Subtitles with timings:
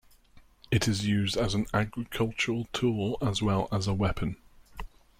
[0.71, 4.37] It is used as an agricultural tool as well as a weapon.